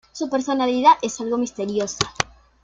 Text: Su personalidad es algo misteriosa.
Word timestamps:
Su 0.13 0.31
personalidad 0.31 0.93
es 1.03 1.21
algo 1.21 1.37
misteriosa. 1.37 1.99